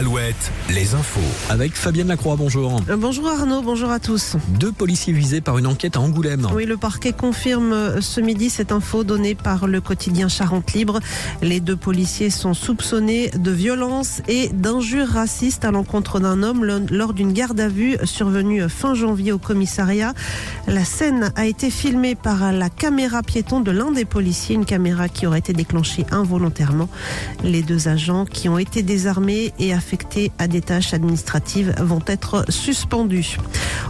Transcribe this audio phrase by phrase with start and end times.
[0.00, 1.20] Alouette, les infos.
[1.50, 2.80] Avec Fabienne Lacroix, bonjour.
[2.88, 4.36] Euh, Bonjour Arnaud, bonjour à tous.
[4.58, 6.48] Deux policiers visés par une enquête à Angoulême.
[6.54, 11.00] Oui, le parquet confirme euh, ce midi cette info donnée par le quotidien Charente Libre.
[11.42, 17.12] Les deux policiers sont soupçonnés de violence et d'injures racistes à l'encontre d'un homme lors
[17.12, 20.14] d'une garde à vue survenue fin janvier au commissariat.
[20.66, 25.10] La scène a été filmée par la caméra piéton de l'un des policiers, une caméra
[25.10, 26.88] qui aurait été déclenchée involontairement.
[27.44, 32.44] Les deux agents qui ont été désarmés et affectés à des tâches administratives vont être
[32.48, 33.38] suspendus.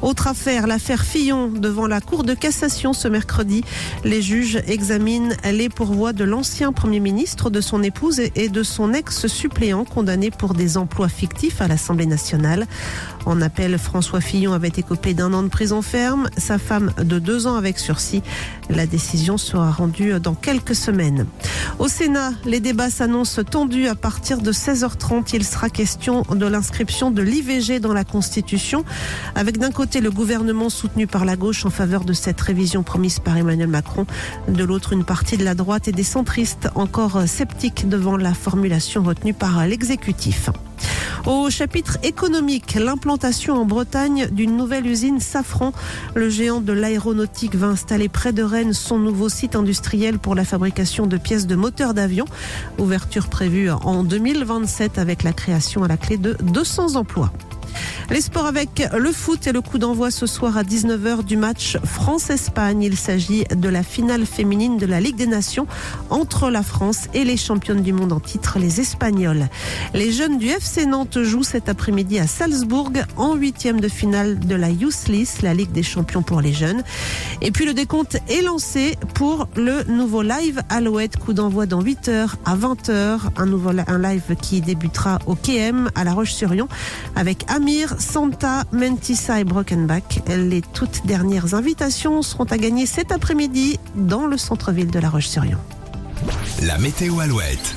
[0.00, 3.64] Autre affaire, l'affaire Fillon devant la Cour de cassation ce mercredi.
[4.04, 8.92] Les juges examinent les pourvois de l'ancien Premier ministre, de son épouse et de son
[8.92, 12.68] ex-suppléant condamné pour des emplois fictifs à l'Assemblée nationale.
[13.26, 17.48] En appel, François Fillon avait écopé d'un an de prison ferme, sa femme de deux
[17.48, 18.22] ans avec sursis.
[18.70, 21.26] La décision sera rendue dans quelques semaines.
[21.80, 25.30] Au Sénat, les débats s'annoncent tendus à partir de 16h30.
[25.34, 28.84] Il sera question de l'inscription de l'IVG dans la Constitution,
[29.34, 33.20] avec d'un côté le gouvernement soutenu par la gauche en faveur de cette révision promise
[33.20, 34.06] par Emmanuel Macron,
[34.48, 39.02] de l'autre une partie de la droite et des centristes encore sceptiques devant la formulation
[39.02, 40.50] retenue par l'exécutif.
[41.26, 45.72] Au chapitre économique, l'implantation en Bretagne d'une nouvelle usine Safran.
[46.14, 50.44] Le géant de l'aéronautique va installer près de Rennes son nouveau site industriel pour la
[50.44, 52.24] fabrication de pièces de moteurs d'avion.
[52.78, 57.32] Ouverture prévue en 2027 avec la création à la clé de 200 emplois.
[58.10, 61.76] Les sports avec le foot et le coup d'envoi ce soir à 19h du match
[61.84, 62.82] France-Espagne.
[62.82, 65.66] Il s'agit de la finale féminine de la Ligue des Nations
[66.08, 69.46] entre la France et les championnes du monde en titre, les Espagnols.
[69.92, 74.54] Les jeunes du FC Nantes jouent cet après-midi à Salzbourg en huitième de finale de
[74.54, 76.82] la Youth List, la Ligue des champions pour les jeunes.
[77.42, 82.30] Et puis le décompte est lancé pour le nouveau live Alouette, coup d'envoi dans 8h
[82.46, 83.18] à 20h.
[83.36, 86.68] Un nouveau un live qui débutera au KM à La Roche-sur-Yon
[87.14, 90.22] avec Amir, Santa, Mentissa et Brokenback.
[90.28, 95.58] Les toutes dernières invitations seront à gagner cet après-midi dans le centre-ville de La Roche-sur-Yon.
[96.62, 97.74] La météo Alouette.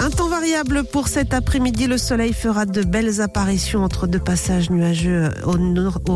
[0.00, 1.86] Un temps variable pour cet après-midi.
[1.86, 6.00] Le soleil fera de belles apparitions entre deux passages nuageux au nord.
[6.06, 6.10] au